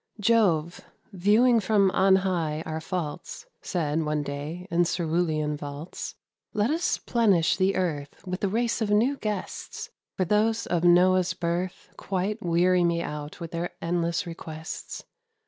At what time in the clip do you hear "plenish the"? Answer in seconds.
6.97-7.75